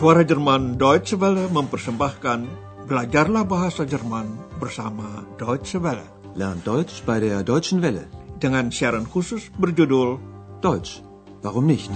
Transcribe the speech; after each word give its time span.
Suara 0.00 0.24
Jerman 0.24 0.80
Deutsche 0.80 1.20
Welle 1.20 1.52
mempersembahkan 1.52 2.48
Belajarlah 2.88 3.44
Bahasa 3.44 3.84
Jerman 3.84 4.32
bersama 4.56 5.28
Deutsche 5.36 5.76
Welle. 5.76 6.08
Lernt 6.32 6.64
Deutsch 6.64 7.04
bei 7.04 7.20
der 7.20 7.44
Deutschen 7.44 7.84
Welle. 7.84 8.08
Dengan 8.40 8.72
siaran 8.72 9.04
khusus 9.04 9.52
berjudul 9.60 10.16
Deutsch, 10.64 11.04
warum 11.44 11.68
nicht? 11.68 11.92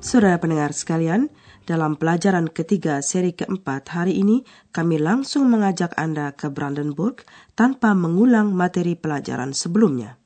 Saudara 0.00 0.40
pendengar 0.40 0.72
sekalian, 0.72 1.28
dalam 1.68 2.00
pelajaran 2.00 2.48
ketiga 2.48 3.04
seri 3.04 3.36
keempat 3.36 3.92
hari 3.92 4.24
ini, 4.24 4.48
kami 4.72 4.96
langsung 4.96 5.52
mengajak 5.52 5.92
Anda 6.00 6.32
ke 6.32 6.48
Brandenburg 6.48 7.28
tanpa 7.52 7.92
mengulang 7.92 8.56
materi 8.56 8.96
pelajaran 8.96 9.52
sebelumnya. 9.52 10.23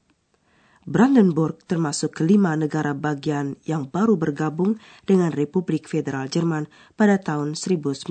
Brandenburg 0.89 1.61
termasuk 1.69 2.17
kelima 2.17 2.57
negara 2.57 2.97
bagian 2.97 3.61
yang 3.69 3.93
baru 3.93 4.17
bergabung 4.17 4.81
dengan 5.05 5.29
Republik 5.37 5.85
Federal 5.85 6.33
Jerman 6.33 6.65
pada 6.97 7.21
tahun 7.21 7.61
1990. 7.61 8.09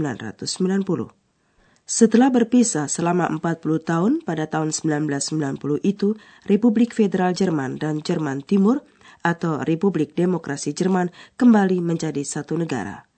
Setelah 1.89 2.29
berpisah 2.29 2.85
selama 2.85 3.33
40 3.33 3.81
tahun 3.81 4.11
pada 4.21 4.45
tahun 4.45 4.77
1990 4.77 5.81
itu, 5.81 6.21
Republik 6.45 6.93
Federal 6.93 7.33
Jerman 7.33 7.81
dan 7.81 8.05
Jerman 8.05 8.45
Timur 8.45 8.85
atau 9.25 9.57
Republik 9.65 10.13
Demokrasi 10.13 10.77
Jerman 10.77 11.09
kembali 11.33 11.81
menjadi 11.81 12.21
satu 12.21 12.61
negara. 12.61 13.09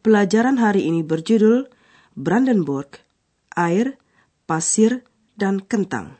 Pelajaran 0.00 0.56
hari 0.56 0.88
ini 0.88 1.04
berjudul 1.04 1.68
Brandenburg, 2.16 3.04
Air, 3.60 4.00
Pasir, 4.48 5.04
dan 5.36 5.60
Kentang. 5.60 6.16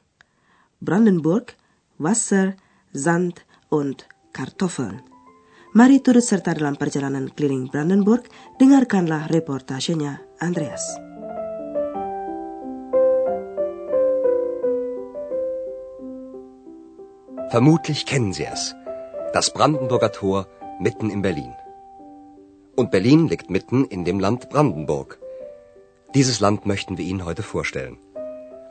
Brandenburg, 0.85 1.57
Wasser, 2.01 2.57
Sand, 2.93 3.45
und 3.69 4.09
Kartoffeln. 4.33 5.05
Mari 5.77 6.01
turut 6.01 6.25
serta 6.25 6.57
dalam 6.57 6.75
perjalanan 6.75 7.31
keliling 7.37 7.69
Brandenburg, 7.71 8.27
dengarkanlah 8.59 9.31
reportasenya 9.31 10.19
Andreas. 10.41 10.83
Vermutlich 17.51 18.07
kennen 18.07 18.33
Sie 18.33 18.49
es. 18.49 18.75
Das 19.33 19.53
Brandenburger 19.53 20.11
Tor 20.11 20.49
mitten 20.81 21.11
in 21.11 21.21
Berlin. 21.23 21.53
Und 22.77 22.91
Berlin 22.91 23.29
liegt 23.29 23.51
mitten 23.51 23.85
in 23.85 24.05
dem 24.05 24.19
Land 24.19 24.49
Brandenburg. 24.49 25.21
Dieses 26.15 26.41
Land 26.41 26.65
möchten 26.65 26.97
wir 26.97 27.05
Ihnen 27.05 27.25
heute 27.25 27.43
vorstellen. 27.43 27.99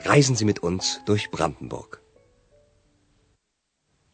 Reisen 0.03 0.35
Sie 0.35 0.45
mit 0.45 0.59
uns 0.59 1.01
durch 1.05 1.29
Brandenburg. 1.29 2.01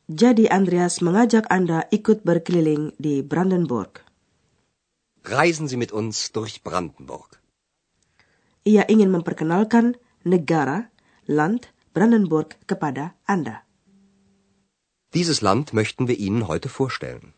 Jadi 0.06 0.54
Andreas 0.54 1.02
mengajak 1.02 1.50
Anda 1.50 1.90
ikut 1.90 2.22
berkeliling 2.22 2.94
di 3.02 3.26
Brandenburg. 3.26 4.06
Reisen 5.26 5.66
Sie 5.66 5.82
mit 5.82 5.90
uns 5.90 6.30
durch 6.30 6.62
Brandenburg. 6.62 7.42
Ia 8.70 8.86
ingin 8.86 9.10
memperkenalkan 9.10 9.98
negara, 10.22 10.94
Land 11.26 11.74
Brandenburg 11.98 12.54
kepada 12.70 13.18
Anda. 13.26 13.66
Dieses 15.18 15.42
Land 15.42 15.74
möchten 15.74 16.06
wir 16.06 16.22
Ihnen 16.22 16.46
heute 16.46 16.70
vorstellen. 16.70 17.34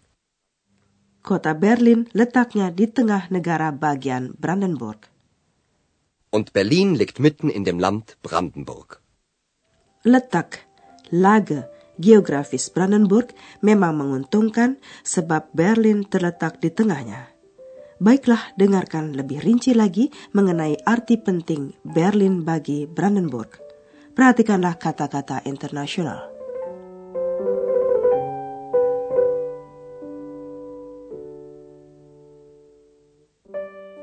Kota 1.23 1.55
Berlin 1.55 2.11
letaknya 2.11 2.67
di 2.75 2.91
tengah 2.91 3.31
negara 3.31 3.71
bagian 3.71 4.35
Brandenburg. 4.35 5.07
Und 6.35 6.51
Berlin 6.51 6.99
liegt 6.99 7.23
mitten 7.23 7.47
in 7.47 7.63
dem 7.63 7.79
Land 7.79 8.19
Brandenburg. 8.19 8.99
Letak, 10.03 10.67
lage, 11.15 11.71
geografis 11.97 12.69
Brandenburg 12.71 13.33
memang 13.61 13.97
menguntungkan 13.97 14.81
sebab 15.03 15.51
Berlin 15.53 16.05
terletak 16.05 16.61
di 16.61 16.71
tengahnya. 16.73 17.33
Baiklah, 17.97 18.53
dengarkan 18.53 19.17
lebih 19.17 19.41
rinci 19.41 19.73
lagi 19.73 20.13
mengenai 20.29 20.77
arti 20.85 21.17
penting 21.17 21.73
Berlin 21.81 22.45
bagi 22.45 22.85
Brandenburg. 22.85 23.57
Perhatikanlah 24.13 24.77
kata-kata 24.77 25.41
internasional. 25.49 26.37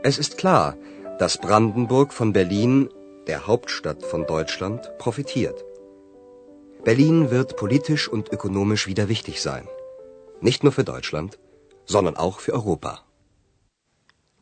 Es 0.05 0.19
ist 0.19 0.37
klar, 0.37 0.77
dass 1.19 1.39
Brandenburg 1.39 2.13
von 2.13 2.35
Berlin, 2.35 2.91
der 3.27 3.47
Hauptstadt 3.47 4.03
von 4.03 4.27
Deutschland, 4.27 4.83
profitiert. 4.99 5.65
Berlin 6.85 7.31
wird 7.31 7.57
politisch 7.57 8.13
und 8.13 8.29
ökonomisch 8.29 8.87
wieder 8.87 9.09
wichtig 9.09 9.41
sein. 9.41 9.65
Nicht 10.43 10.63
nur 10.65 10.73
für 10.73 10.85
Deutschland, 10.85 11.39
sondern 11.87 12.17
auch 12.17 12.41
für 12.41 12.53
Europa. 12.53 13.01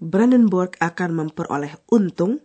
Brandenburg 0.03 0.75
akan 0.83 1.15
memperoleh 1.15 1.79
untung, 1.87 2.43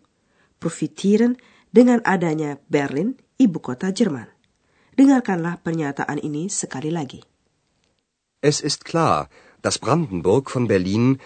profitieren 0.61 1.41
dengan 1.73 2.05
adanya 2.05 2.61
Berlin, 2.69 3.17
ibu 3.41 3.57
kota 3.57 3.89
Jerman. 3.89 4.29
Dengarkanlah 4.93 5.65
pernyataan 5.65 6.21
ini 6.21 6.45
sekali 6.45 6.93
lagi. 6.93 7.25
Es 8.41 8.61
ist 8.61 8.85
klar, 8.85 9.33
dass 9.65 9.81
Brandenburg 9.81 10.53
von 10.53 10.69
Berlin, 10.69 11.17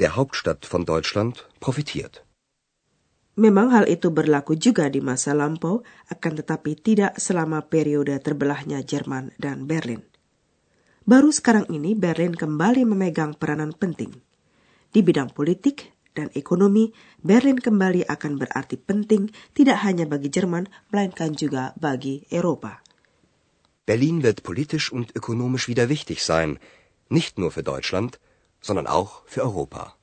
der 0.00 0.16
Hauptstadt 0.16 0.64
von 0.64 0.88
Deutschland, 0.88 1.44
profitiert. 1.60 2.23
Memang 3.34 3.74
hal 3.74 3.90
itu 3.90 4.14
berlaku 4.14 4.54
juga 4.54 4.86
di 4.86 5.02
masa 5.02 5.34
lampau, 5.34 5.82
akan 6.06 6.32
tetapi 6.38 6.78
tidak 6.78 7.18
selama 7.18 7.66
periode 7.66 8.14
terbelahnya 8.22 8.86
Jerman 8.86 9.34
dan 9.42 9.66
Berlin. 9.66 10.06
Baru 11.02 11.34
sekarang 11.34 11.66
ini 11.68 11.98
Berlin 11.98 12.32
kembali 12.32 12.86
memegang 12.86 13.34
peranan 13.34 13.74
penting. 13.74 14.14
Di 14.94 15.02
bidang 15.02 15.34
politik 15.34 15.98
dan 16.14 16.30
ekonomi, 16.38 16.94
Berlin 17.18 17.58
kembali 17.58 18.06
akan 18.06 18.38
berarti 18.38 18.78
penting 18.78 19.28
tidak 19.50 19.82
hanya 19.82 20.06
bagi 20.06 20.30
Jerman, 20.30 20.70
melainkan 20.94 21.34
juga 21.34 21.74
bagi 21.74 22.22
Eropa. 22.30 22.80
Berlin 23.84 24.22
wird 24.22 24.46
politisch 24.46 24.94
und 24.94 25.12
ökonomisch 25.12 25.68
wieder 25.68 25.90
wichtig 25.90 26.22
sein, 26.22 26.56
nicht 27.10 27.36
nur 27.36 27.50
für 27.50 27.66
Deutschland, 27.66 28.16
sondern 28.62 28.86
auch 28.86 29.26
für 29.26 29.42
Europa. 29.42 29.98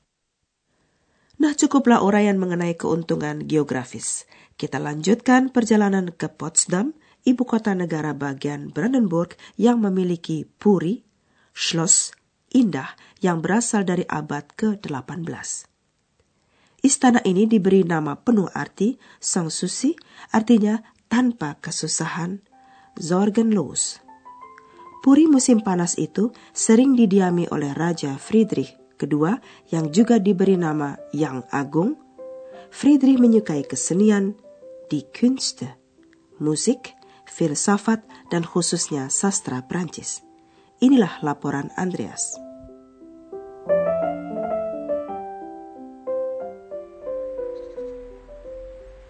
Nah, 1.42 1.58
cukuplah 1.58 2.06
uraian 2.06 2.38
mengenai 2.38 2.78
keuntungan 2.78 3.42
geografis. 3.42 4.30
Kita 4.54 4.78
lanjutkan 4.78 5.50
perjalanan 5.50 6.14
ke 6.14 6.30
Potsdam, 6.30 6.94
ibu 7.26 7.42
kota 7.42 7.74
negara 7.74 8.14
bagian 8.14 8.70
Brandenburg 8.70 9.34
yang 9.58 9.82
memiliki 9.82 10.46
puri, 10.46 11.02
schloss, 11.50 12.14
indah 12.54 12.94
yang 13.18 13.42
berasal 13.42 13.82
dari 13.82 14.06
abad 14.06 14.54
ke-18. 14.54 15.66
Istana 16.86 17.18
ini 17.26 17.50
diberi 17.50 17.82
nama 17.82 18.14
penuh 18.14 18.46
arti 18.54 18.94
Sang 19.18 19.50
Susi, 19.50 19.98
artinya 20.30 20.78
tanpa 21.10 21.58
kesusahan, 21.58 22.38
Sorgenlos. 22.94 23.98
Puri 25.02 25.26
musim 25.26 25.58
panas 25.58 25.98
itu 25.98 26.30
sering 26.54 26.94
didiami 26.94 27.50
oleh 27.50 27.74
Raja 27.74 28.14
Friedrich 28.14 28.81
kedua 29.02 29.42
yang 29.74 29.90
juga 29.90 30.22
diberi 30.22 30.54
nama 30.54 30.94
Yang 31.10 31.38
Agung, 31.50 31.90
Friedrich 32.70 33.18
menyukai 33.18 33.66
kesenian, 33.66 34.38
die 34.94 35.02
Künste, 35.10 35.74
musik, 36.38 36.94
filsafat, 37.26 38.06
dan 38.30 38.46
khususnya 38.46 39.10
sastra 39.10 39.66
Prancis. 39.66 40.22
Inilah 40.78 41.18
laporan 41.26 41.74
Andreas. 41.74 42.38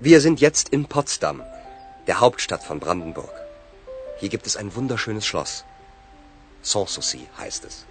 Wir 0.02 0.18
sind 0.18 0.42
jetzt 0.42 0.74
in 0.74 0.90
Potsdam, 0.90 1.46
der 2.08 2.18
Hauptstadt 2.18 2.64
von 2.64 2.80
Brandenburg. 2.80 3.30
Hier 4.18 4.28
gibt 4.28 4.46
es 4.46 4.56
ein 4.56 4.74
wunderschönes 4.74 5.24
Schloss. 5.24 5.64
Sanssouci 6.62 7.28
heißt 7.38 7.64
es. 7.64 7.86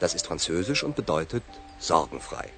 Das 0.00 0.14
ist 0.14 0.26
französisch 0.26 0.84
und 0.84 0.96
bedeutet 0.96 1.42
sorgenfrei. 1.78 2.48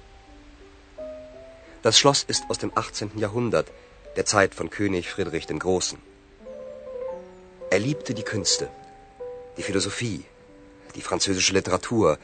Das 1.81 1.97
Schloss 1.97 2.23
ist 2.23 2.43
aus 2.49 2.59
dem 2.59 2.71
18. 2.75 3.17
Jahrhundert, 3.17 3.67
der 4.15 4.25
Zeit 4.25 4.53
von 4.53 4.69
König 4.69 5.09
Friedrich 5.09 5.47
dem 5.47 5.59
Großen. 5.59 5.97
Er 7.71 7.79
liebte 7.79 8.13
die 8.13 8.23
Künste, 8.23 8.69
die 9.57 9.63
Philosophie, 9.63 10.25
die 10.95 11.01
französische 11.01 11.53
Literatur, 11.53 12.19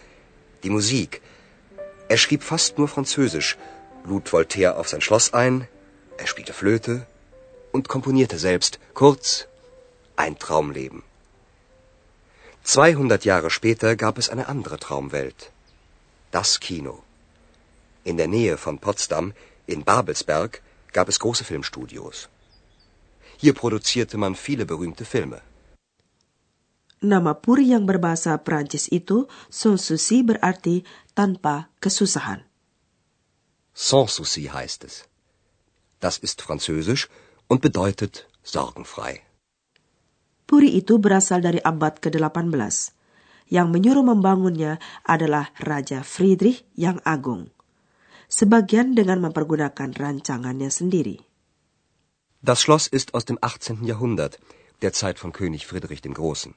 die 0.63 0.69
Musik. 0.69 1.21
Er 2.09 2.17
schrieb 2.17 2.43
fast 2.43 2.77
nur 2.77 2.87
Französisch, 2.87 3.57
lud 4.03 4.31
Voltaire 4.31 4.77
auf 4.77 4.89
sein 4.89 5.01
Schloss 5.01 5.33
ein, 5.33 5.67
er 6.17 6.27
spielte 6.27 6.53
Flöte 6.53 7.07
und 7.71 7.87
komponierte 7.87 8.37
selbst. 8.37 8.79
Kurz, 8.93 9.47
ein 10.15 10.37
Traumleben. 10.37 11.03
200 12.67 13.23
Jahre 13.23 13.49
später 13.49 13.95
gab 13.95 14.17
es 14.17 14.27
eine 14.29 14.49
andere 14.49 14.77
Traumwelt. 14.77 15.51
Das 16.31 16.59
Kino. 16.59 17.01
In 18.03 18.17
der 18.17 18.27
Nähe 18.27 18.57
von 18.57 18.77
Potsdam, 18.79 19.33
in 19.67 19.85
Babelsberg, 19.85 20.61
gab 20.91 21.07
es 21.07 21.17
große 21.19 21.45
Filmstudios. 21.45 22.27
Hier 23.37 23.53
produzierte 23.53 24.17
man 24.17 24.35
viele 24.35 24.65
berühmte 24.65 25.05
Filme. 25.05 25.41
Nama 26.99 27.33
puri 27.35 27.69
yang 27.71 27.85
berbahasa 27.85 28.35
Prancis 28.37 28.91
itu 28.91 29.27
sans 29.49 29.79
souci 29.87 30.23
berarti 30.23 30.83
tanpa 31.15 31.69
kesusahan. 31.79 32.43
Sans 33.73 34.11
souci 34.11 34.49
heißt 34.51 34.83
es. 34.83 35.05
Das 36.01 36.17
ist 36.17 36.41
französisch 36.41 37.07
und 37.47 37.61
bedeutet 37.61 38.27
sorgenfrei. 38.43 39.26
Puri 40.47 40.79
itu 40.79 40.95
berasal 40.95 41.43
dari 41.43 41.59
abad 41.59 41.99
ke-18. 41.99 42.55
Yang 43.51 43.67
menyuruh 43.67 44.05
membangunnya 44.07 44.79
adalah 45.03 45.51
Raja 45.59 46.07
Friedrich 46.07 46.63
yang 46.79 47.03
Agung. 47.03 47.51
Sebagian 48.31 48.95
dengan 48.95 49.27
mempergunakan 49.27 49.91
rancangannya 49.91 50.71
sendiri. 50.71 51.19
Das 52.39 52.63
Schloss 52.63 52.87
ist 52.87 53.11
aus 53.11 53.27
dem 53.27 53.35
18. 53.43 53.83
Jahrhundert, 53.83 54.39
der 54.79 54.95
Zeit 54.95 55.19
von 55.19 55.35
König 55.35 55.67
Friedrich 55.67 55.99
dem 55.99 56.15
Großen. 56.15 56.55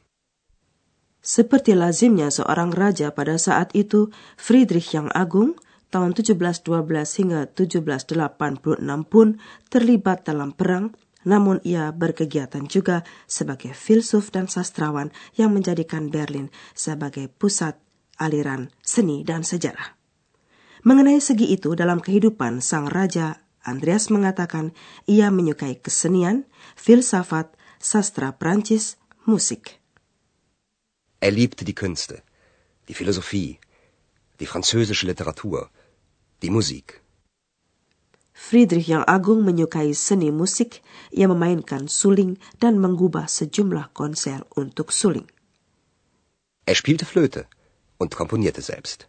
Seperti 1.20 1.76
lazimnya 1.76 2.32
seorang 2.32 2.72
raja 2.72 3.12
pada 3.12 3.36
saat 3.36 3.76
itu, 3.76 4.08
Friedrich 4.40 4.96
yang 4.96 5.12
Agung 5.12 5.58
tahun 5.90 6.16
1712 6.16 7.18
hingga 7.20 7.40
1786 7.52 9.10
pun 9.10 9.36
terlibat 9.68 10.24
dalam 10.24 10.54
perang, 10.56 10.96
namun 11.24 11.60
ia 11.64 11.92
berkegiatan 11.92 12.64
juga 12.64 13.04
sebagai 13.28 13.76
filsuf 13.76 14.32
dan 14.32 14.48
sastrawan 14.48 15.12
yang 15.36 15.52
menjadikan 15.52 16.08
Berlin 16.08 16.48
sebagai 16.72 17.28
pusat 17.28 17.76
aliran 18.16 18.72
seni 18.80 19.24
dan 19.24 19.44
sejarah. 19.44 19.96
Mengenai 20.80 21.20
segi 21.20 21.52
itu 21.52 21.76
dalam 21.76 22.00
kehidupan 22.00 22.64
sang 22.64 22.88
raja, 22.88 23.44
Andreas 23.60 24.08
mengatakan 24.08 24.72
ia 25.04 25.28
menyukai 25.28 25.76
kesenian, 25.76 26.48
filsafat, 26.76 27.52
sastra 27.76 28.32
Prancis, 28.32 28.96
musik. 29.28 29.80
Er 31.20 31.36
liebte 31.36 31.68
die 31.68 31.76
Künste, 31.76 32.24
die 32.88 32.96
Philosophie, 32.96 33.60
die 34.40 34.48
französische 34.48 35.04
Literatur, 35.04 35.68
die 36.40 36.48
Musik. 36.48 36.99
Friedrich 38.40 38.88
yang 38.88 39.04
Agung 39.04 39.44
menyukai 39.44 39.92
seni 39.92 40.32
musik, 40.32 40.80
ia 41.12 41.28
memainkan 41.28 41.92
suling 41.92 42.40
dan 42.56 42.80
mengubah 42.80 43.28
sejumlah 43.28 43.92
konser 43.92 44.48
untuk 44.56 44.96
suling. 44.96 45.28
Er 46.64 46.72
spielte 46.72 47.04
Flöte 47.04 47.44
und 48.00 48.16
komponierte 48.16 48.64
selbst. 48.64 49.04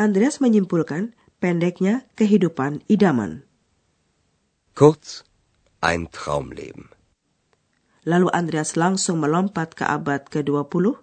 Andreas 0.00 0.40
menyimpulkan 0.40 1.12
pendeknya 1.44 2.08
kehidupan 2.16 2.80
idaman. 2.88 3.44
Kurz, 4.72 5.28
ein 5.84 6.08
Traumleben. 6.08 6.88
Lalu 8.08 8.32
Andreas 8.32 8.80
langsung 8.80 9.20
melompat 9.20 9.76
ke 9.76 9.84
abad 9.84 10.24
ke-20. 10.24 10.96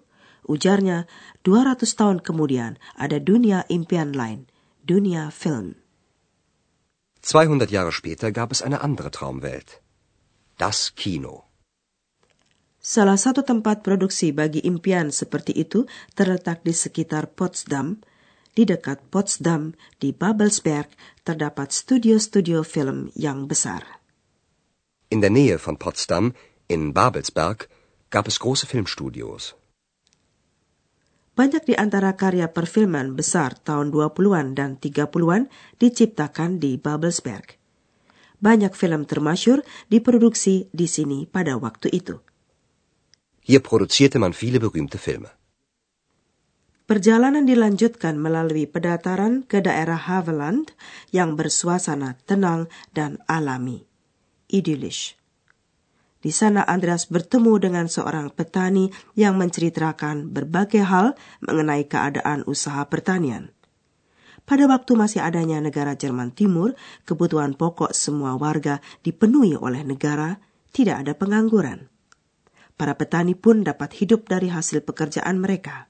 Ujarnya, 0.50 1.06
200 1.46 1.86
tahun 1.94 2.18
kemudian 2.26 2.74
ada 2.98 3.22
dunia 3.22 3.62
impian 3.70 4.10
lain, 4.10 4.50
dunia 4.82 5.30
film. 5.30 5.78
200 7.22 7.70
Jahre 7.70 7.92
später 7.92 8.32
gab 8.32 8.52
es 8.52 8.62
eine 8.62 8.80
andere 8.80 9.10
Traumwelt. 9.10 9.82
Das 10.56 10.94
Kino. 10.94 11.44
Salah 12.80 13.18
satu 13.18 13.44
tempat 13.44 13.84
produksi 13.84 14.32
bagi 14.32 14.64
impian 14.64 15.12
seperti 15.12 15.52
itu 15.52 15.84
terletak 16.16 16.64
di 16.64 16.72
sekitar 16.72 17.28
Potsdam. 17.34 18.00
Di 18.56 18.66
dekat 18.66 19.06
Potsdam, 19.12 19.76
di 20.02 20.10
Babelsberg, 20.10 20.90
terdapat 21.22 21.70
studio-studio 21.70 22.66
film 22.66 23.12
yang 23.14 23.46
besar. 23.46 23.86
In 25.14 25.22
der 25.22 25.30
Nähe 25.30 25.62
von 25.62 25.78
Potsdam 25.78 26.34
in 26.66 26.90
Babelsberg 26.90 27.70
gab 28.10 28.26
es 28.26 28.40
große 28.40 28.66
Filmstudios. 28.66 29.54
Banyak 31.38 31.70
di 31.70 31.74
antara 31.78 32.18
karya 32.18 32.50
perfilman 32.50 33.14
besar 33.14 33.54
tahun 33.54 33.94
20-an 33.94 34.58
dan 34.58 34.74
30-an 34.74 35.46
diciptakan 35.78 36.58
di 36.58 36.74
Babelsberg. 36.82 37.54
Banyak 38.42 38.74
film 38.74 39.06
termasyur 39.06 39.62
diproduksi 39.86 40.66
di 40.74 40.90
sini 40.90 41.30
pada 41.30 41.54
waktu 41.54 41.94
itu. 41.94 42.18
Hier 43.46 43.62
produzierte 43.62 44.18
man 44.18 44.34
viele 44.34 44.58
berühmte 44.58 44.98
Filme. 44.98 45.30
Perjalanan 46.90 47.46
dilanjutkan 47.46 48.18
melalui 48.18 48.66
pedataran 48.66 49.46
ke 49.46 49.62
daerah 49.62 50.10
Haveland 50.10 50.74
yang 51.12 51.38
bersuasana 51.38 52.18
tenang 52.26 52.66
dan 52.90 53.22
alami, 53.30 53.84
idilish. 54.50 55.17
Di 56.18 56.34
sana 56.34 56.66
Andreas 56.66 57.06
bertemu 57.06 57.62
dengan 57.62 57.86
seorang 57.86 58.34
petani 58.34 58.90
yang 59.14 59.38
menceritakan 59.38 60.34
berbagai 60.34 60.82
hal 60.82 61.14
mengenai 61.46 61.86
keadaan 61.86 62.42
usaha 62.50 62.82
pertanian. 62.90 63.54
Pada 64.42 64.64
waktu 64.66 64.96
masih 64.98 65.22
adanya 65.22 65.62
negara 65.62 65.94
Jerman 65.94 66.34
Timur, 66.34 66.74
kebutuhan 67.06 67.54
pokok 67.54 67.94
semua 67.94 68.34
warga 68.34 68.82
dipenuhi 69.06 69.54
oleh 69.54 69.84
negara, 69.86 70.42
tidak 70.74 71.06
ada 71.06 71.12
pengangguran. 71.14 71.86
Para 72.74 72.96
petani 72.96 73.38
pun 73.38 73.62
dapat 73.62 73.94
hidup 74.00 74.26
dari 74.26 74.50
hasil 74.50 74.82
pekerjaan 74.82 75.38
mereka. 75.38 75.86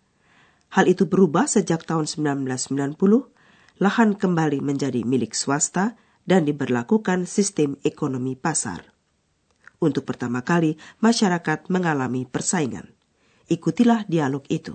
Hal 0.75 0.91
itu 0.91 1.09
berubah 1.09 1.49
sejak 1.49 1.89
tahun 1.89 2.05
1990, 2.05 2.99
lahan 3.81 4.11
kembali 4.19 4.59
menjadi 4.61 5.07
milik 5.07 5.33
swasta 5.33 5.97
dan 6.29 6.45
diberlakukan 6.45 7.25
sistem 7.25 7.81
ekonomi 7.87 8.37
pasar. 8.37 8.98
Untuk 9.79 10.11
pertama 10.11 10.43
kali, 10.43 10.75
masyarakat 10.99 11.71
mengalami 11.71 12.27
persaingan. 12.27 12.91
Ikutilah 13.47 14.03
dialog 14.11 14.43
itu. 14.51 14.75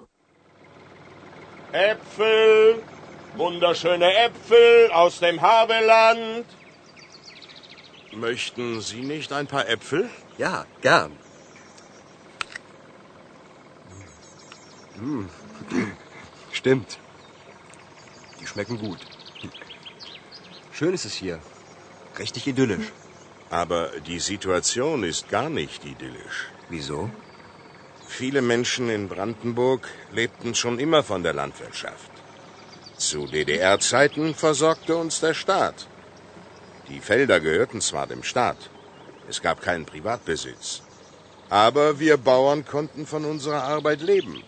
Äpfel, 1.75 2.79
wunderschöne 3.35 4.07
Äpfel 4.25 4.91
aus 4.95 5.19
dem 5.19 5.41
Havelland. 5.43 6.47
Möchten 8.13 8.79
Sie 8.79 9.01
nicht 9.01 9.33
ein 9.33 9.47
paar 9.47 9.67
Äpfel? 9.67 10.09
Ja, 10.37 10.65
gern. 10.81 11.11
Hm. 14.97 15.27
Stimmt. 16.51 16.99
Die 18.39 18.47
schmecken 18.47 18.77
gut. 18.77 18.99
Schön 20.71 20.93
ist 20.93 21.05
es 21.05 21.13
hier. 21.13 21.39
Richtig 22.19 22.47
idyllisch. 22.47 22.93
Aber 23.61 23.91
die 24.07 24.19
Situation 24.19 25.03
ist 25.03 25.29
gar 25.29 25.47
nicht 25.47 25.85
idyllisch. 25.85 26.39
Wieso? 26.69 27.01
Viele 28.07 28.41
Menschen 28.41 28.89
in 28.89 29.07
Brandenburg 29.07 29.87
lebten 30.11 30.55
schon 30.55 30.79
immer 30.79 31.03
von 31.03 31.21
der 31.21 31.33
Landwirtschaft. 31.33 32.11
Zu 32.97 33.27
DDR-Zeiten 33.27 34.33
versorgte 34.33 34.95
uns 34.97 35.19
der 35.19 35.35
Staat. 35.35 35.87
Die 36.89 36.99
Felder 36.99 37.39
gehörten 37.39 37.79
zwar 37.79 38.07
dem 38.07 38.23
Staat, 38.23 38.71
es 39.29 39.39
gab 39.41 39.61
keinen 39.61 39.85
Privatbesitz, 39.85 40.81
aber 41.49 41.99
wir 41.99 42.17
Bauern 42.17 42.65
konnten 42.65 43.05
von 43.05 43.23
unserer 43.23 43.63
Arbeit 43.63 44.01
leben. 44.01 44.43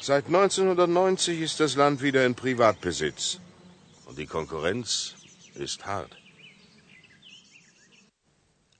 Seit 0.00 0.26
1990 0.26 1.40
ist 1.40 1.60
das 1.60 1.76
Land 1.76 2.02
wieder 2.02 2.26
in 2.26 2.34
Privatbesitz 2.34 3.38
und 4.06 4.18
die 4.18 4.26
Konkurrenz 4.26 5.14
ist 5.54 5.86
hart. 5.86 6.16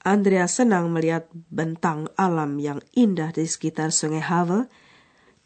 Andrea 0.07 0.47
senang 0.47 0.95
melihat 0.95 1.27
bentang 1.51 2.07
alam 2.15 2.63
yang 2.63 2.79
indah 2.95 3.35
di 3.35 3.49
sekitar 3.49 3.91
Sungai 3.91 4.23
Havel. 4.23 4.71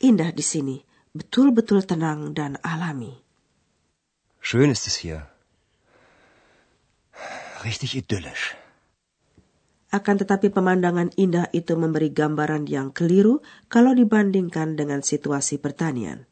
Indah 0.02 0.34
di 0.34 0.44
sini, 0.44 0.76
betul-betul 1.16 1.88
tenang 1.88 2.36
dan 2.36 2.60
alami. 2.60 3.16
Schön 4.42 4.74
ist 4.74 4.90
es 4.90 5.00
hier. 5.00 5.30
Richtig 7.62 7.94
idyllisch. 7.94 8.58
Akan 9.94 10.18
tetapi 10.18 10.50
pemandangan 10.50 11.14
indah 11.14 11.46
itu 11.54 11.78
memberi 11.78 12.10
gambaran 12.10 12.66
yang 12.66 12.90
keliru 12.90 13.44
kalau 13.70 13.94
dibandingkan 13.94 14.74
dengan 14.74 15.04
situasi 15.04 15.62
pertanian. 15.62 16.26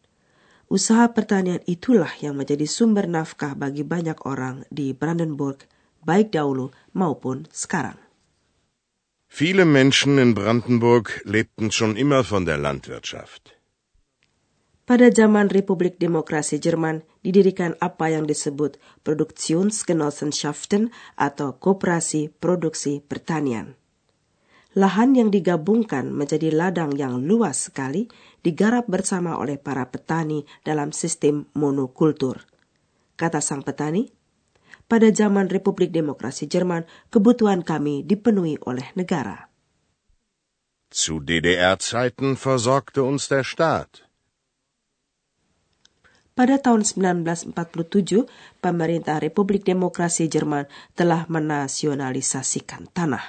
Usaha 0.66 1.06
pertanian 1.12 1.60
itulah 1.70 2.10
yang 2.24 2.34
menjadi 2.34 2.66
sumber 2.66 3.06
nafkah 3.06 3.54
bagi 3.54 3.86
banyak 3.86 4.16
orang 4.26 4.66
di 4.72 4.90
Brandenburg, 4.96 5.68
baik 6.02 6.34
dahulu 6.34 6.72
maupun 6.96 7.46
sekarang. 7.52 8.09
Viele 9.30 9.62
Menschen 9.64 10.18
in 10.18 10.34
Brandenburg 10.34 11.22
lebten 11.22 11.70
schon 11.70 11.94
immer 11.94 12.26
von 12.26 12.44
der 12.44 12.58
Landwirtschaft. 12.58 13.54
Pada 14.90 15.06
zaman 15.14 15.54
Republik 15.54 16.02
Demokrasi 16.02 16.58
Jerman 16.58 17.06
didirikan 17.22 17.78
apa 17.78 18.10
yang 18.10 18.26
disebut 18.26 18.82
Produktionsgenossenschaften 19.06 20.90
atau 21.14 21.54
Koperasi 21.62 22.34
Produksi 22.42 22.98
Pertanian. 22.98 23.78
Lahan 24.74 25.14
yang 25.14 25.30
digabungkan 25.30 26.10
menjadi 26.10 26.50
ladang 26.50 26.98
yang 26.98 27.22
luas 27.22 27.70
sekali 27.70 28.10
digarap 28.42 28.90
bersama 28.90 29.38
oleh 29.38 29.62
para 29.62 29.86
petani 29.86 30.42
dalam 30.66 30.90
sistem 30.90 31.46
monokultur. 31.54 32.42
Kata 33.14 33.38
sang 33.38 33.62
petani, 33.62 34.10
pada 34.90 35.06
zaman 35.14 35.46
Republik 35.46 35.94
Demokrasi 35.94 36.50
Jerman, 36.50 36.82
kebutuhan 37.14 37.62
kami 37.62 38.02
dipenuhi 38.02 38.58
oleh 38.66 38.90
negara. 38.98 39.46
Zu 40.90 41.22
DDR-Zeiten 41.22 42.34
versorgte 42.34 43.06
uns 43.06 43.30
der 43.30 43.46
Staat. 43.46 44.02
Pada 46.34 46.58
tahun 46.58 46.82
1947, 46.82 48.26
pemerintah 48.58 49.22
Republik 49.22 49.62
Demokrasi 49.62 50.26
Jerman 50.26 50.66
telah 50.98 51.30
menasionalisasikan 51.30 52.90
tanah. 52.90 53.22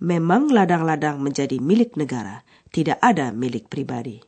Memang 0.00 0.48
ladang-ladang 0.48 1.20
menjadi 1.20 1.60
milik 1.60 2.00
negara, 2.00 2.40
tidak 2.72 2.96
ada 3.04 3.36
milik 3.36 3.68
pribadi. 3.68 4.24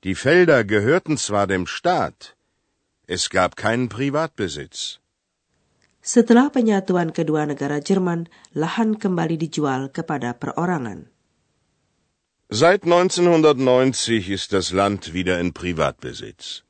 Die 0.00 0.16
Felder 0.16 0.64
gehörten 0.64 1.20
zwar 1.20 1.44
dem 1.44 1.68
Staat, 1.68 2.32
es 3.04 3.28
gab 3.28 3.52
keinen 3.60 3.92
Privatbesitz. 3.92 5.02
Setelah 6.10 6.50
penyatuan 6.50 7.14
kedua 7.14 7.46
negara 7.46 7.78
Jerman, 7.78 8.26
lahan 8.58 8.98
kembali 8.98 9.38
dijual 9.38 9.94
kepada 9.94 10.34
perorangan. 10.34 11.06
Seit 12.50 12.82
1990 12.82 14.26
ist 14.26 14.50
das 14.50 14.74
Land 14.74 15.14
wieder 15.14 15.38
in 15.38 15.54
Privatbesitz. 15.54 16.66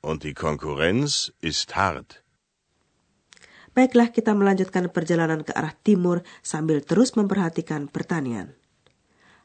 Und 0.00 0.24
die 0.24 0.32
Konkurrenz 0.32 1.36
ist 1.44 1.76
hart. 1.76 2.24
Baiklah 3.76 4.08
kita 4.08 4.32
melanjutkan 4.32 4.88
perjalanan 4.88 5.44
ke 5.44 5.52
arah 5.52 5.76
timur 5.76 6.24
sambil 6.40 6.80
terus 6.80 7.12
memperhatikan 7.12 7.92
pertanian. 7.92 8.56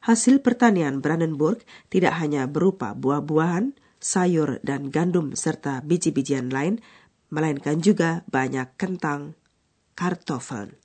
Hasil 0.08 0.40
pertanian 0.40 1.04
Brandenburg 1.04 1.68
tidak 1.92 2.16
hanya 2.16 2.48
berupa 2.48 2.96
buah-buahan, 2.96 3.76
sayur, 4.00 4.64
dan 4.64 4.88
gandum 4.88 5.36
serta 5.36 5.84
biji-bijian 5.84 6.48
lain, 6.48 6.80
melainkan 7.34 7.82
juga 7.82 8.22
banyak 8.30 8.78
kentang, 8.78 9.34
kartoffeln. 9.98 10.78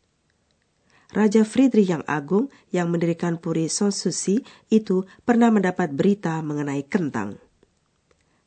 Raja 1.12 1.44
Friedrich 1.44 1.88
yang 1.88 2.04
Agung 2.04 2.52
yang 2.72 2.88
mendirikan 2.92 3.40
Puri 3.40 3.68
Sanssouci 3.68 4.44
itu 4.72 5.04
pernah 5.24 5.48
mendapat 5.52 5.92
berita 5.92 6.40
mengenai 6.44 6.84
kentang. 6.84 7.40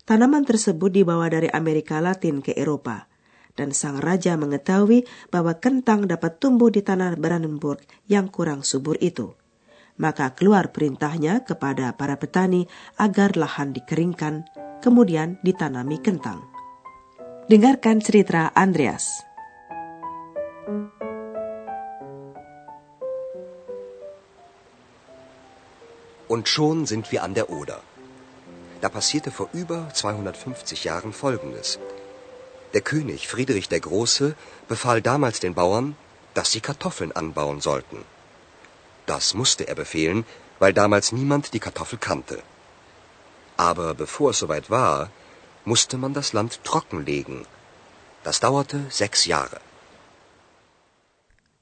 Tanaman 0.06 0.46
tersebut 0.46 0.90
dibawa 0.90 1.30
dari 1.30 1.50
Amerika 1.50 2.02
Latin 2.02 2.42
ke 2.42 2.54
Eropa, 2.58 3.10
dan 3.58 3.74
sang 3.74 3.98
raja 3.98 4.38
mengetahui 4.38 5.06
bahwa 5.34 5.58
kentang 5.58 6.06
dapat 6.06 6.38
tumbuh 6.38 6.70
di 6.70 6.86
tanah 6.86 7.18
Brandenburg 7.18 7.82
yang 8.06 8.30
kurang 8.30 8.62
subur 8.62 8.98
itu. 9.02 9.34
Maka 10.02 10.34
keluar 10.34 10.74
perintahnya 10.74 11.46
kepada 11.46 11.94
para 11.98 12.18
petani 12.18 12.66
agar 12.98 13.38
lahan 13.38 13.74
dikeringkan, 13.74 14.46
kemudian 14.82 15.38
ditanami 15.46 16.02
kentang. 16.02 16.51
Dengarkan 17.52 18.00
cerita 18.00 18.42
Andreas. 18.56 19.26
Und 26.30 26.48
schon 26.48 26.86
sind 26.86 27.12
wir 27.12 27.24
an 27.24 27.34
der 27.34 27.50
Oder. 27.50 27.82
Da 28.80 28.88
passierte 28.88 29.32
vor 29.32 29.50
über 29.52 29.90
250 29.94 30.86
Jahren 30.86 31.12
Folgendes. 31.12 31.78
Der 32.74 32.80
König 32.80 33.28
Friedrich 33.28 33.68
der 33.68 33.82
Große 33.82 34.34
befahl 34.70 35.02
damals 35.02 35.42
den 35.42 35.54
Bauern, 35.54 35.98
dass 36.34 36.54
sie 36.54 36.62
Kartoffeln 36.62 37.12
anbauen 37.12 37.60
sollten. 37.60 38.06
Das 39.08 39.34
musste 39.34 39.68
er 39.68 39.76
befehlen, 39.76 40.24
weil 40.60 40.72
damals 40.72 41.12
niemand 41.12 41.54
die 41.54 41.60
Kartoffel 41.60 42.00
kannte. 42.00 42.42
Aber 43.58 43.94
bevor 43.94 44.30
es 44.30 44.40
soweit 44.40 44.70
war, 44.70 45.10
musste 45.66 45.98
man 45.98 46.14
das 46.14 46.34
Land 46.34 46.64
trockenlegen. 46.64 47.46
Das 48.24 48.40
dauerte 48.40 48.86
sechs 48.90 49.26
Jahre. 49.26 49.60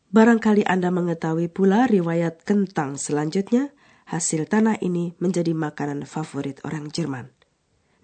Barangkali 0.09 0.65
Anda 0.65 0.89
mengetahui 0.89 1.53
pula 1.53 1.85
riwayat 1.85 2.41
kentang 2.41 2.97
selanjutnya 2.97 3.69
hasil 4.09 4.49
tanah 4.49 4.81
ini 4.81 5.13
menjadi 5.21 5.53
makanan 5.53 6.09
favorit 6.09 6.57
orang 6.65 6.89
Jerman. 6.89 7.29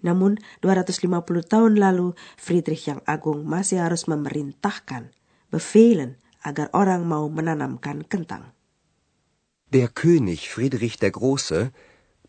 Namun, 0.06 0.38
250 0.62 1.10
tahun 1.50 1.74
lalu, 1.82 2.14
Friedrich 2.38 2.86
yang 2.86 3.02
Agung 3.10 3.42
masih 3.42 3.82
harus 3.82 4.06
memerintahkan, 4.06 5.10
befehlen, 5.50 6.22
agar 6.46 6.70
orang 6.70 7.02
mau 7.10 7.26
menanamkan 7.26 8.06
kentang. 8.06 8.54
Der 9.74 9.90
König 9.90 10.46
Friedrich 10.46 11.02
der 11.02 11.10
Große 11.10 11.74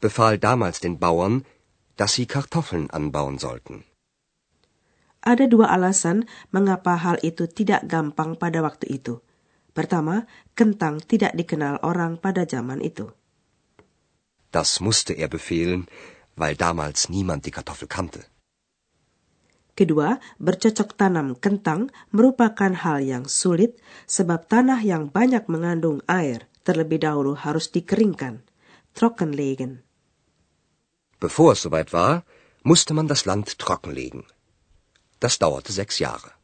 befahl 0.02 0.42
damals 0.42 0.82
den 0.82 0.98
Bauern, 0.98 1.46
dass 1.98 2.16
sie 2.16 2.30
Kartoffeln 2.30 2.88
anbauen 2.94 3.42
sollten. 3.42 3.84
Ada 5.26 5.50
dua 5.50 5.74
alasan 5.74 6.30
mengapa 6.56 6.96
hal 6.96 7.20
itu 7.26 7.50
tidak 7.52 7.84
gampang 7.90 8.40
pada 8.40 8.64
waktu 8.64 9.02
itu. 9.02 9.20
Pertama, 9.76 10.26
kentang 10.56 11.04
tidak 11.04 11.36
dikenal 11.36 11.84
orang 11.84 12.18
pada 12.18 12.48
zaman 12.48 12.80
itu. 12.80 13.12
Das 14.54 14.80
musste 14.80 15.14
er 15.14 15.28
befehlen, 15.28 15.92
weil 16.40 16.56
damals 16.56 17.10
niemand 17.12 17.44
die 17.44 17.52
Kartoffel 17.52 17.92
kannte. 17.92 18.26
Kedua, 19.78 20.18
bercocok 20.42 20.98
tanam 20.98 21.38
kentang 21.38 21.94
merupakan 22.10 22.74
hal 22.74 23.06
yang 23.06 23.30
sulit 23.30 23.78
sebab 24.10 24.50
tanah 24.50 24.82
yang 24.82 25.14
banyak 25.14 25.46
mengandung 25.46 26.02
air 26.10 26.50
terlebih 26.66 26.98
dahulu 26.98 27.38
harus 27.38 27.70
dikeringkan, 27.70 28.42
trockenlegen. 28.98 29.87
Bevor 31.20 31.54
es 31.54 31.62
soweit 31.66 31.94
war, 31.94 32.24
musste 32.64 32.94
man 32.94 33.08
das 33.08 33.26
Land 33.26 33.58
trockenlegen. 33.58 34.24
Das 35.20 35.40
dauerte 35.40 35.74
sechs 35.74 35.98
Jahre. 35.98 36.38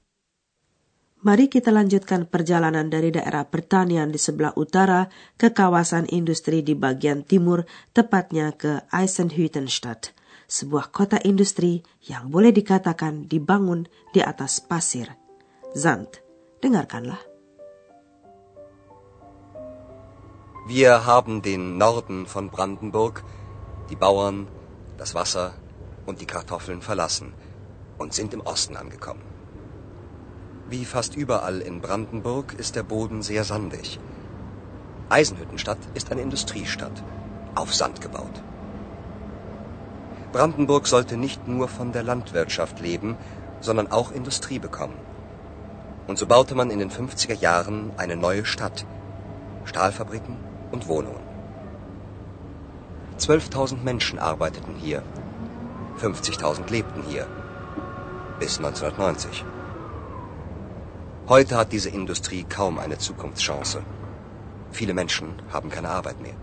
Mari 1.24 1.48
kita 1.48 1.72
lanjutkan 1.72 2.28
perjalanan 2.28 2.92
dari 2.92 3.08
daerah 3.08 3.48
pertanian 3.48 4.12
di 4.12 4.20
sebelah 4.20 4.52
utara 4.60 5.08
ke 5.40 5.56
kawasan 5.56 6.04
industri 6.12 6.60
di 6.60 6.76
bagian 6.76 7.24
timur, 7.24 7.64
tepatnya 7.96 8.52
ke 8.52 8.84
Eisenhüttenstadt, 8.92 10.12
sebuah 10.52 10.92
kota 10.92 11.16
industri 11.24 11.80
yang 12.04 12.28
boleh 12.28 12.52
dikatakan 12.52 13.32
dibangun 13.32 13.88
di 14.12 14.20
atas 14.20 14.60
pasir. 14.60 15.16
Zand, 15.72 16.20
dengarkanlah. 16.60 17.24
Wir 20.68 21.08
haben 21.08 21.40
den 21.40 21.80
Norden 21.80 22.28
von 22.28 22.52
Brandenburg, 22.52 23.24
die 23.88 23.96
Bauern, 23.96 24.52
das 24.98 25.16
Wasser 25.16 25.54
und 26.06 26.22
die 26.22 26.26
Kartoffeln 26.26 26.82
verlassen 26.82 27.34
und 27.98 28.14
sind 28.14 28.34
im 28.34 28.42
Osten 28.42 28.76
angekommen. 28.76 29.22
Wie 30.70 30.86
fast 30.86 31.16
überall 31.16 31.62
in 31.62 31.82
Brandenburg 31.82 32.54
ist 32.54 32.76
der 32.76 32.84
Boden 32.84 33.22
sehr 33.22 33.44
sandig. 33.44 34.00
Eisenhüttenstadt 35.10 35.78
ist 35.94 36.12
eine 36.12 36.22
Industriestadt, 36.22 37.04
auf 37.56 37.74
Sand 37.74 38.02
gebaut. 38.02 38.42
Brandenburg 40.32 40.88
sollte 40.88 41.16
nicht 41.16 41.48
nur 41.48 41.68
von 41.68 41.92
der 41.92 42.04
Landwirtschaft 42.04 42.80
leben, 42.80 43.18
sondern 43.62 43.92
auch 43.92 44.12
Industrie 44.12 44.58
bekommen. 44.58 44.98
Und 46.08 46.18
so 46.18 46.26
baute 46.26 46.56
man 46.56 46.72
in 46.72 46.80
den 46.80 46.90
50er 46.90 47.36
Jahren 47.36 47.92
eine 47.98 48.18
neue 48.18 48.46
Stadt, 48.46 48.86
Stahlfabriken 49.66 50.38
und 50.72 50.88
Wohnungen. 50.88 51.33
12.000 53.24 53.80
Menschen 53.88 54.20
arbeiteten 54.20 54.76
hier, 54.76 55.00
50.000 56.04 56.68
lebten 56.68 57.04
hier, 57.08 57.24
bis 58.40 58.60
1990. 58.60 59.46
Heute 61.32 61.56
hat 61.56 61.72
diese 61.72 61.88
Industrie 61.88 62.44
kaum 62.44 62.80
eine 62.80 62.98
Zukunftschance. 62.98 63.80
Viele 64.72 64.94
Menschen 64.94 65.40
haben 65.54 65.70
keine 65.72 65.88
Arbeit 65.88 66.20
mehr. 66.20 66.36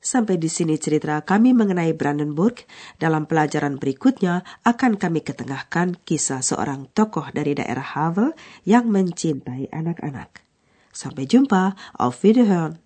Sampai 0.00 0.40
di 0.40 0.48
sini 0.48 0.80
cerita 0.80 1.20
kami 1.20 1.52
mengenai 1.52 1.92
Brandenburg. 1.92 2.64
Dalam 2.96 3.28
pelajaran 3.28 3.76
berikutnya 3.76 4.48
akan 4.64 4.96
kami 4.96 5.20
ketengahkan 5.20 6.00
kisah 6.08 6.40
seorang 6.40 6.88
tokoh 6.96 7.28
dari 7.36 7.52
daerah 7.52 7.84
Havel 7.84 8.32
yang 8.64 8.88
mencintai 8.88 9.68
anak-anak. 9.76 10.40
Sampai 10.96 11.28
jumpa, 11.28 11.76
auf 12.00 12.24
Wiederhören. 12.24 12.85